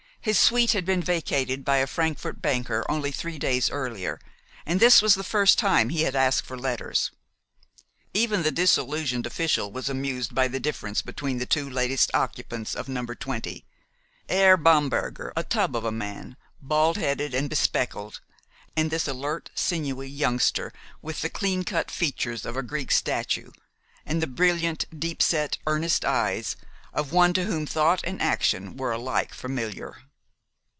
[0.23, 4.19] His suite had been vacated by a Frankfort banker only three days earlier,
[4.67, 7.09] and this was the first time he had asked for letters.
[8.13, 12.87] Even the disillusioned official was amused by the difference between the two latest occupants of
[12.87, 13.03] No.
[13.03, 13.65] 20,
[14.29, 18.21] Herr Bamberger, a tub of a man, bald headed and bespectacled,
[18.77, 20.71] and this alert, sinewy youngster,
[21.01, 23.49] with the cleancut features of a Greek statue,
[24.05, 26.57] and the brilliant, deep set, earnest eyes
[26.93, 29.97] of one to whom thought and action were alike familiar.